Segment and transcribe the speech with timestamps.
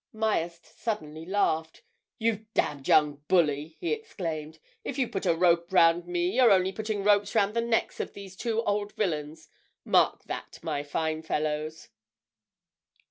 [0.15, 1.83] Myerst suddenly laughed.
[2.17, 4.57] "You damned young bully!" he exclaimed.
[4.83, 8.13] "If you put a rope round me, you're only putting ropes round the necks of
[8.13, 9.47] these two old villains.
[9.85, 11.89] Mark that, my fine fellows!"